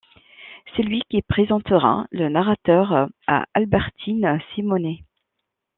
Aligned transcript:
C'est 0.75 0.81
lui 0.81 1.03
qui 1.11 1.21
présentera 1.21 2.07
le 2.09 2.27
narrateur 2.29 3.09
à 3.27 3.45
Albertine 3.53 4.41
Simonet. 4.55 5.03